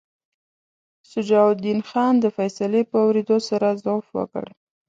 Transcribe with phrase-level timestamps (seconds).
[1.11, 4.45] شجاع الدین خان د فیصلې په اورېدو سره ضعف وکړ.